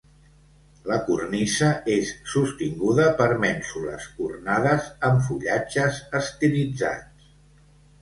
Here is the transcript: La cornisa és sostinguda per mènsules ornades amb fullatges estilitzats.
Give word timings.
La 0.91 0.95
cornisa 1.09 1.69
és 1.97 2.13
sostinguda 2.37 3.07
per 3.21 3.29
mènsules 3.45 4.09
ornades 4.31 4.91
amb 5.11 5.25
fullatges 5.31 6.05
estilitzats. 6.25 7.33